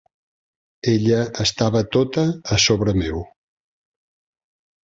[0.93, 2.25] Ella estava tota
[2.57, 3.23] a sobre meu.